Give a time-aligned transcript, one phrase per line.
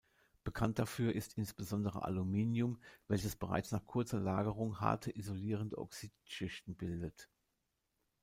[0.43, 7.29] Bekannt dafür ist insbesondere Aluminium, welches bereits nach kurzer Lagerung harte isolierende Oxidschichten bildet.